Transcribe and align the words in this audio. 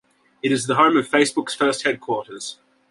It 0.41 0.51
is 0.51 0.65
the 0.65 0.73
home 0.77 0.97
of 0.97 1.07
Facebook's 1.07 1.53
first 1.53 1.83
headquarters. 1.83 2.57